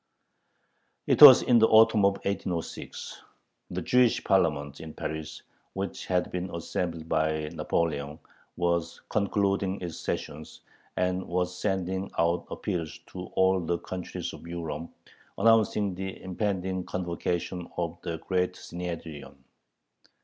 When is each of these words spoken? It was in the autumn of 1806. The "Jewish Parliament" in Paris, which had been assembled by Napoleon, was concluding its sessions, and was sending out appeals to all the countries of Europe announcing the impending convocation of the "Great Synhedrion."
It 1.05 1.21
was 1.21 1.43
in 1.43 1.59
the 1.59 1.67
autumn 1.67 2.05
of 2.05 2.13
1806. 2.25 3.21
The 3.69 3.83
"Jewish 3.83 4.23
Parliament" 4.23 4.79
in 4.79 4.95
Paris, 4.95 5.43
which 5.73 6.07
had 6.07 6.31
been 6.31 6.49
assembled 6.55 7.07
by 7.07 7.49
Napoleon, 7.53 8.17
was 8.57 8.99
concluding 9.09 9.79
its 9.79 9.97
sessions, 9.99 10.61
and 10.97 11.27
was 11.27 11.55
sending 11.55 12.09
out 12.17 12.47
appeals 12.49 12.97
to 13.11 13.25
all 13.35 13.59
the 13.59 13.77
countries 13.77 14.33
of 14.33 14.47
Europe 14.47 14.89
announcing 15.37 15.93
the 15.93 16.19
impending 16.23 16.83
convocation 16.83 17.67
of 17.77 18.01
the 18.01 18.17
"Great 18.17 18.53
Synhedrion." 18.53 19.35